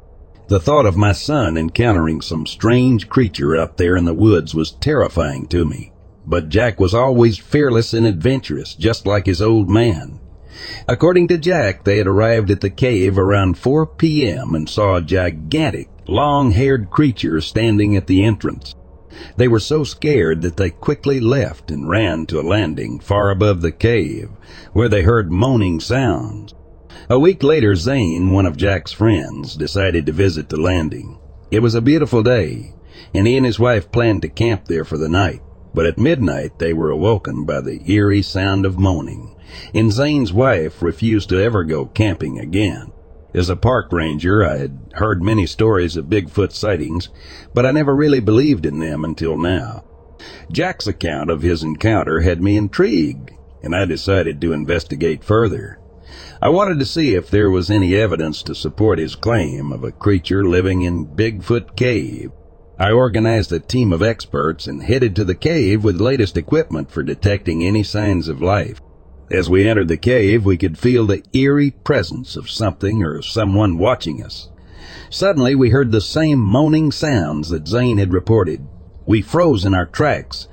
[0.47, 4.71] The thought of my son encountering some strange creature up there in the woods was
[4.71, 5.91] terrifying to me.
[6.25, 10.19] But Jack was always fearless and adventurous, just like his old man.
[10.87, 14.55] According to Jack, they had arrived at the cave around 4 p.m.
[14.55, 18.73] and saw a gigantic, long-haired creature standing at the entrance.
[19.35, 23.61] They were so scared that they quickly left and ran to a landing far above
[23.61, 24.29] the cave,
[24.73, 26.53] where they heard moaning sounds.
[27.09, 31.19] A week later, Zane, one of Jack's friends, decided to visit the landing.
[31.51, 32.73] It was a beautiful day,
[33.13, 35.41] and he and his wife planned to camp there for the night.
[35.73, 39.35] But at midnight, they were awoken by the eerie sound of moaning
[39.73, 42.91] and Zane's wife refused to ever go camping again.
[43.33, 47.09] As a park ranger, I had heard many stories of Bigfoot sightings,
[47.53, 49.83] but I never really believed in them until now.
[50.51, 53.31] Jack's account of his encounter had me intrigued,
[53.61, 55.79] and I decided to investigate further.
[56.41, 59.91] I wanted to see if there was any evidence to support his claim of a
[59.91, 62.31] creature living in Bigfoot Cave.
[62.79, 67.03] I organized a team of experts and headed to the cave with latest equipment for
[67.03, 68.79] detecting any signs of life.
[69.29, 73.77] As we entered the cave, we could feel the eerie presence of something or someone
[73.77, 74.49] watching us.
[75.09, 78.65] Suddenly, we heard the same moaning sounds that Zane had reported.
[79.05, 80.47] We froze in our tracks,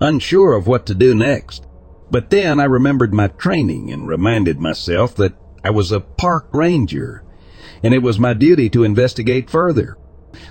[0.00, 1.66] unsure of what to do next.
[2.10, 7.24] But then I remembered my training and reminded myself that I was a park ranger,
[7.82, 9.98] and it was my duty to investigate further.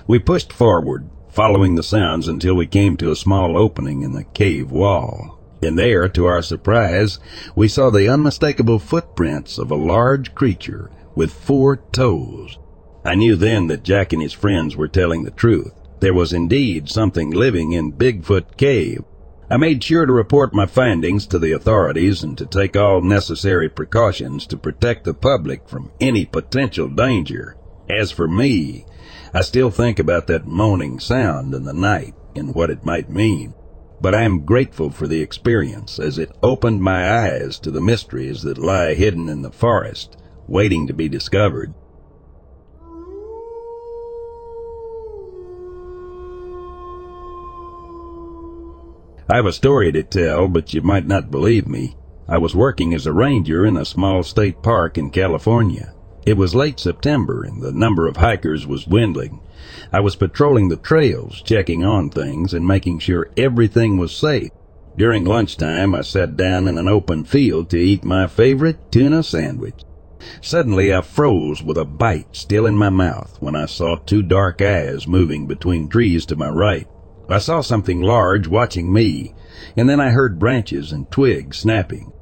[0.06, 4.24] We pushed forward, following the sounds until we came to a small opening in the
[4.24, 7.18] cave wall and there, to our surprise,
[7.54, 12.58] we saw the unmistakable footprints of a large creature with four toes.
[13.04, 15.72] I knew then that Jack and his friends were telling the truth.
[16.00, 19.04] There was indeed something living in Bigfoot Cave.
[19.50, 23.68] I made sure to report my findings to the authorities and to take all necessary
[23.68, 27.56] precautions to protect the public from any potential danger.
[27.88, 28.86] As for me,
[29.34, 33.54] I still think about that moaning sound in the night and what it might mean
[34.04, 38.42] but I am grateful for the experience as it opened my eyes to the mysteries
[38.42, 41.72] that lie hidden in the forest, waiting to be discovered.
[49.26, 51.96] I have a story to tell, but you might not believe me.
[52.28, 55.93] I was working as a ranger in a small state park in California.
[56.26, 59.40] It was late September and the number of hikers was dwindling.
[59.92, 64.50] I was patrolling the trails, checking on things and making sure everything was safe.
[64.96, 69.82] During lunchtime, I sat down in an open field to eat my favorite tuna sandwich.
[70.40, 74.62] Suddenly, I froze with a bite still in my mouth when I saw two dark
[74.62, 76.86] eyes moving between trees to my right.
[77.28, 79.34] I saw something large watching me,
[79.76, 82.12] and then I heard branches and twigs snapping.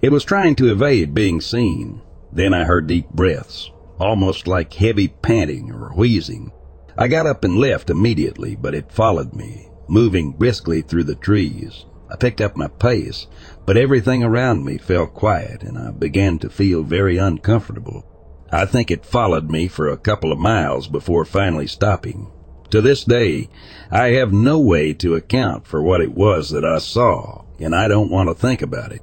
[0.00, 2.00] It was trying to evade being seen.
[2.32, 6.50] Then I heard deep breaths, almost like heavy panting or wheezing.
[6.96, 11.84] I got up and left immediately, but it followed me, moving briskly through the trees.
[12.10, 13.26] I picked up my pace,
[13.64, 18.04] but everything around me fell quiet and I began to feel very uncomfortable.
[18.50, 22.30] I think it followed me for a couple of miles before finally stopping.
[22.70, 23.48] To this day,
[23.90, 27.88] I have no way to account for what it was that I saw, and I
[27.88, 29.02] don't want to think about it.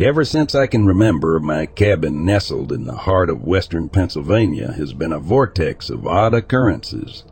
[0.00, 4.94] Ever since I can remember, my cabin nestled in the heart of western Pennsylvania has
[4.94, 7.24] been a vortex of odd occurrences.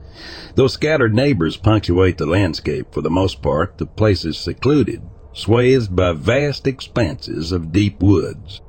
[0.55, 5.01] Though scattered neighbors punctuate the landscape, for the most part, the place is secluded,
[5.33, 8.61] swathed by vast expanses of deep woods.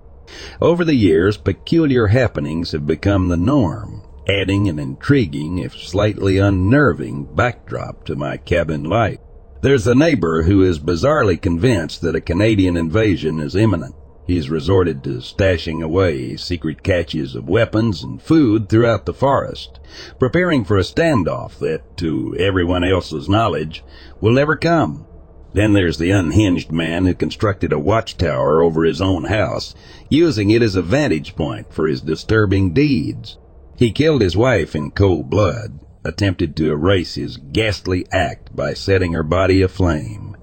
[0.62, 7.26] Over the years, peculiar happenings have become the norm, adding an intriguing, if slightly unnerving,
[7.36, 9.20] backdrop to my cabin life.
[9.62, 13.94] There's a neighbor who is bizarrely convinced that a Canadian invasion is imminent.
[14.26, 19.80] He's resorted to stashing away secret caches of weapons and food throughout the forest,
[20.18, 23.84] preparing for a standoff that, to everyone else's knowledge,
[24.20, 25.06] will never come.
[25.54, 29.76] Then there's the unhinged man who constructed a watchtower over his own house,
[30.10, 33.38] using it as a vantage point for his disturbing deeds.
[33.78, 39.14] He killed his wife in cold blood, attempted to erase his ghastly act by setting
[39.14, 40.36] her body aflame.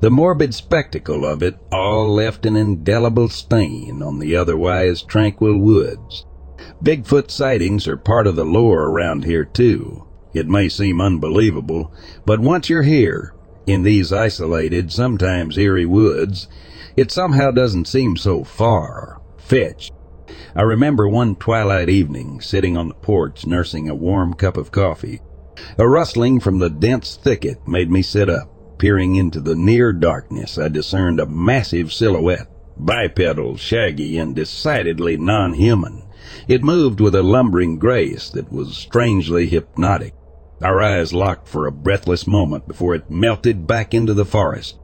[0.00, 6.26] The morbid spectacle of it all left an indelible stain on the otherwise tranquil woods.
[6.82, 10.04] Bigfoot sightings are part of the lore around here too.
[10.34, 11.92] It may seem unbelievable,
[12.26, 13.34] but once you're here,
[13.66, 16.48] in these isolated, sometimes eerie woods,
[16.96, 19.92] it somehow doesn't seem so far, fetched,
[20.56, 25.20] I remember one twilight evening sitting on the porch nursing a warm cup of coffee.
[25.78, 28.50] A rustling from the dense thicket made me sit up.
[28.78, 36.02] Peering into the near darkness, I discerned a massive silhouette, bipedal, shaggy, and decidedly non-human.
[36.48, 40.14] It moved with a lumbering grace that was strangely hypnotic.
[40.62, 44.78] Our eyes locked for a breathless moment before it melted back into the forest.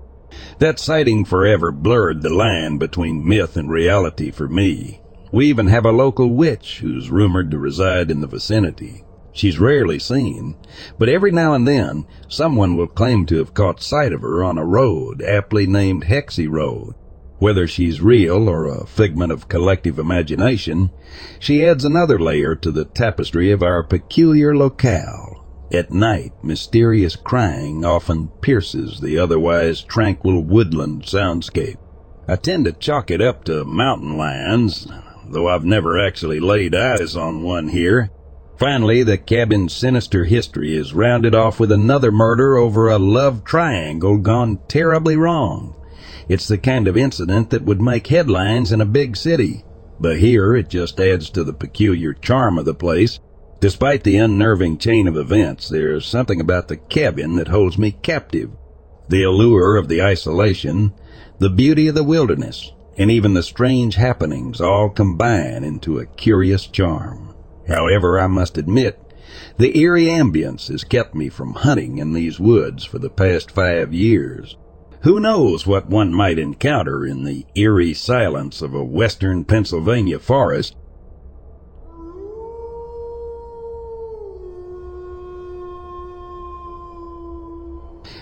[0.58, 4.99] That sighting forever blurred the line between myth and reality for me.
[5.32, 9.04] We even have a local witch who's rumored to reside in the vicinity.
[9.32, 10.56] She's rarely seen,
[10.98, 14.58] but every now and then someone will claim to have caught sight of her on
[14.58, 16.94] a road aptly named Hexy Road.
[17.38, 20.90] Whether she's real or a figment of collective imagination,
[21.38, 25.46] she adds another layer to the tapestry of our peculiar locale.
[25.72, 31.78] At night, mysterious crying often pierces the otherwise tranquil woodland soundscape.
[32.26, 34.88] I tend to chalk it up to mountain lions,
[35.30, 38.10] though I've never actually laid eyes on one here.
[38.58, 44.18] Finally, the cabin's sinister history is rounded off with another murder over a love triangle
[44.18, 45.74] gone terribly wrong.
[46.28, 49.64] It's the kind of incident that would make headlines in a big city,
[49.98, 53.18] but here it just adds to the peculiar charm of the place.
[53.60, 58.50] Despite the unnerving chain of events, there's something about the cabin that holds me captive.
[59.08, 60.92] The allure of the isolation,
[61.38, 66.66] the beauty of the wilderness, and even the strange happenings all combine into a curious
[66.66, 67.34] charm.
[67.66, 69.00] However, I must admit,
[69.56, 73.94] the eerie ambience has kept me from hunting in these woods for the past five
[73.94, 74.58] years.
[75.00, 80.76] Who knows what one might encounter in the eerie silence of a western Pennsylvania forest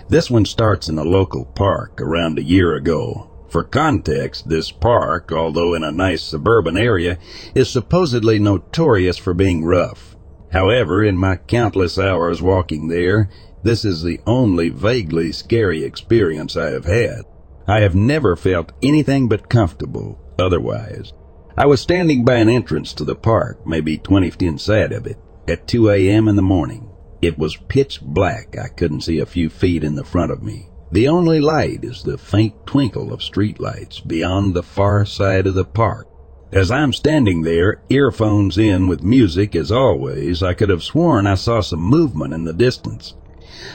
[0.09, 3.28] This one starts in a local park around a year ago.
[3.49, 7.19] For context, this park, although in a nice suburban area,
[7.55, 10.17] is supposedly notorious for being rough.
[10.53, 13.31] However, in my countless hours walking there,
[13.63, 17.23] this is the only vaguely scary experience I have had.
[17.67, 21.13] I have never felt anything but comfortable otherwise.
[21.57, 25.19] I was standing by an entrance to the park, maybe 20 feet inside of it,
[25.49, 26.29] at 2 a.m.
[26.29, 26.89] in the morning.
[27.21, 28.57] It was pitch black.
[28.57, 30.69] I couldn't see a few feet in the front of me.
[30.91, 35.65] The only light is the faint twinkle of streetlights beyond the far side of the
[35.65, 36.09] park.
[36.51, 41.35] As I'm standing there, earphones in with music as always, I could have sworn I
[41.35, 43.15] saw some movement in the distance.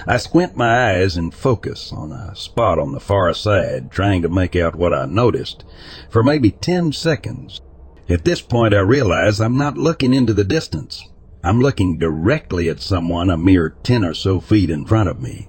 [0.08, 4.30] I squint my eyes and focus on a spot on the far side, trying to
[4.30, 5.64] make out what I noticed,
[6.10, 7.62] for maybe ten seconds.
[8.10, 11.08] At this point I realize I'm not looking into the distance.
[11.44, 15.48] I'm looking directly at someone a mere ten or so feet in front of me.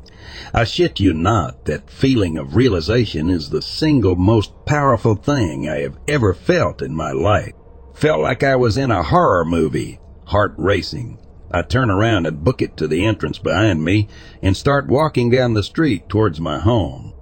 [0.53, 5.81] I shit you not, that feeling of realization is the single most powerful thing I
[5.81, 7.53] have ever felt in my life.
[7.95, 11.19] Felt like I was in a horror movie, heart racing.
[11.51, 14.09] I turn around and book it to the entrance behind me
[14.43, 17.13] and start walking down the street towards my home.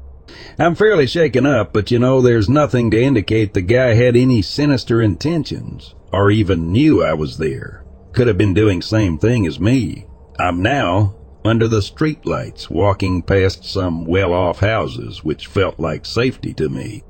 [0.59, 4.41] I'm fairly shaken up, but you know, there's nothing to indicate the guy had any
[4.41, 7.85] sinister intentions or even knew I was there.
[8.13, 10.07] Could have been doing same thing as me.
[10.39, 11.15] I'm now
[11.45, 17.03] under the streetlights, walking past some well-off houses, which felt like safety to me.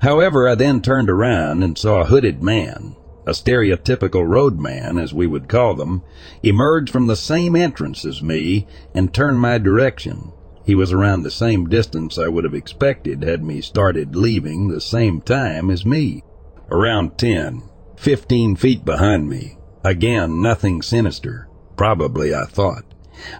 [0.00, 2.96] However, I then turned around and saw a hooded man,
[3.26, 6.02] a stereotypical roadman, as we would call them,
[6.42, 10.32] emerge from the same entrance as me and turn my direction.
[10.64, 14.80] He was around the same distance I would have expected had me started leaving the
[14.80, 16.22] same time as me.
[16.70, 17.62] Around ten,
[17.96, 19.58] fifteen feet behind me.
[19.84, 21.48] Again, nothing sinister.
[21.76, 22.84] Probably, I thought.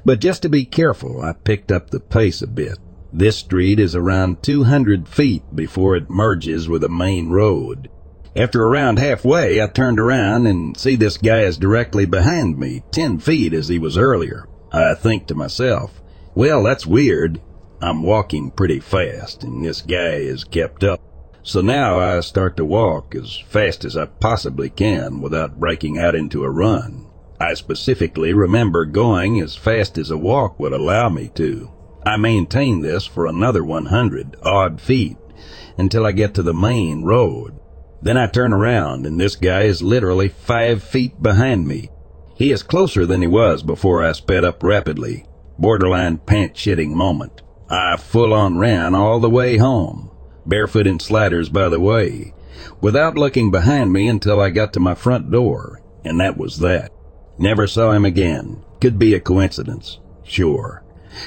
[0.05, 2.79] But just to be careful, I picked up the pace a bit.
[3.13, 7.89] This street is around 200 feet before it merges with a main road.
[8.35, 13.19] After around halfway, I turned around and see this guy is directly behind me, 10
[13.19, 14.49] feet as he was earlier.
[14.73, 16.01] I think to myself,
[16.35, 17.43] well, that's weird.
[17.83, 21.01] I'm walking pretty fast and this guy is kept up.
[21.43, 26.15] So now I start to walk as fast as I possibly can without breaking out
[26.15, 27.09] into a run.
[27.43, 31.73] I specifically remember going as fast as a walk would allow me to.
[32.07, 35.17] I maintain this for another 100 odd feet
[35.77, 37.59] until I get to the main road.
[38.01, 41.91] Then I turn around and this guy is literally five feet behind me.
[42.37, 45.27] He is closer than he was before I sped up rapidly.
[45.59, 47.43] Borderline pant shitting moment.
[47.69, 50.13] I full on ran all the way home,
[50.47, 52.35] barefoot in sliders by the way,
[52.81, 56.92] without looking behind me until I got to my front door, and that was that.
[57.43, 58.63] Never saw him again.
[58.81, 59.99] Could be a coincidence.
[60.23, 60.85] Sure.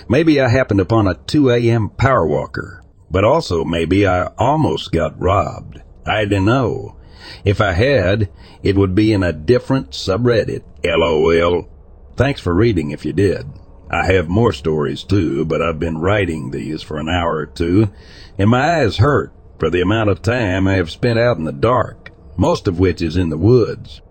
[0.08, 1.90] Maybe I happened upon a 2 a.m.
[1.90, 5.82] power walker, but also maybe I almost got robbed.
[6.08, 6.96] I don't know.
[7.44, 8.30] If I had,
[8.64, 10.64] it would be in a different subreddit.
[10.86, 11.68] LOL.
[12.16, 13.48] Thanks for reading if you did.
[13.92, 17.92] I have more stories too, but I've been writing these for an hour or two,
[18.38, 21.52] and my eyes hurt for the amount of time I have spent out in the
[21.52, 24.02] dark, most of which is in the woods.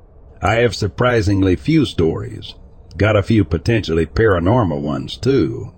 [0.45, 2.55] I have surprisingly few stories.
[2.99, 5.73] Got a few potentially paranormal ones too.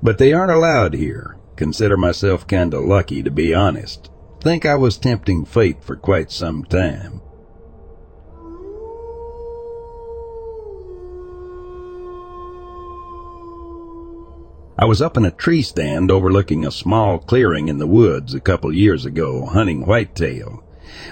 [0.00, 1.36] But they aren't allowed here.
[1.56, 4.10] Consider myself kinda lucky to be honest.
[4.40, 7.20] Think I was tempting fate for quite some time.
[14.78, 18.40] I was up in a tree stand overlooking a small clearing in the woods a
[18.40, 20.62] couple years ago hunting whitetail.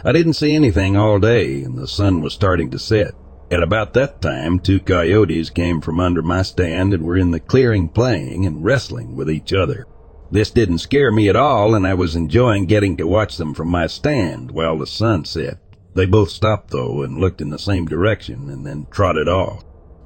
[0.05, 3.15] I didn't see anything all day, and the sun was starting to set.
[3.51, 7.41] At about that time, two coyotes came from under my stand and were in the
[7.41, 9.87] clearing playing and wrestling with each other.
[10.31, 13.69] This didn't scare me at all, and I was enjoying getting to watch them from
[13.69, 15.59] my stand while the sun set.
[15.95, 19.65] They both stopped, though, and looked in the same direction and then trotted off.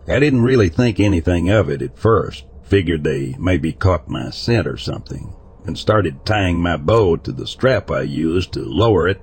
[0.09, 2.45] I didn't really think anything of it at first.
[2.63, 5.35] Figured they maybe caught my scent or something
[5.65, 9.21] and started tying my bow to the strap I used to lower it,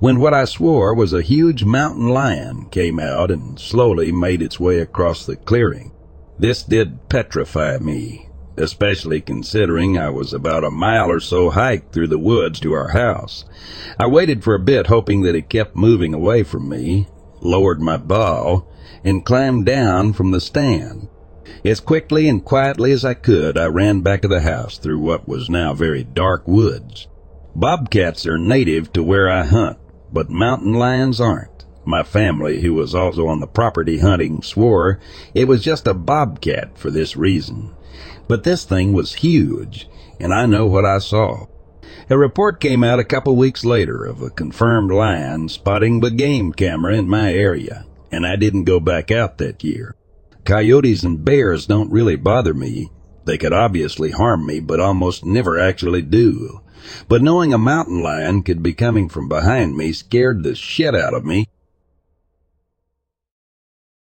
[0.00, 4.58] when what I swore was a huge mountain lion came out and slowly made its
[4.58, 5.92] way across the clearing.
[6.38, 12.08] This did petrify me, especially considering I was about a mile or so hike through
[12.08, 13.44] the woods to our house.
[13.98, 17.06] I waited for a bit hoping that it kept moving away from me,
[17.40, 18.66] lowered my bow,
[19.04, 21.08] and climbed down from the stand.
[21.64, 25.28] As quickly and quietly as I could, I ran back to the house through what
[25.28, 27.08] was now very dark woods.
[27.54, 29.78] Bobcats are native to where I hunt,
[30.12, 31.64] but mountain lions aren't.
[31.84, 35.00] My family, who was also on the property hunting, swore
[35.34, 37.74] it was just a bobcat for this reason.
[38.28, 39.88] But this thing was huge,
[40.20, 41.46] and I know what I saw.
[42.10, 46.52] A report came out a couple weeks later of a confirmed lion spotting the game
[46.52, 49.94] camera in my area, and I didn't go back out that year.
[50.46, 52.92] Coyotes and bears don't really bother me.
[53.24, 56.60] They could obviously harm me, but almost never actually do.
[57.08, 61.14] But knowing a mountain lion could be coming from behind me scared the shit out
[61.14, 61.48] of me,